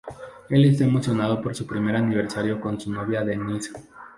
Él 0.49 0.65
está 0.65 0.83
emocionado 0.83 1.43
por 1.43 1.53
su 1.53 1.67
primer 1.67 1.95
aniversario 1.95 2.59
con 2.59 2.79
su 2.81 2.91
novia 2.91 3.21
Denise. 3.23 3.71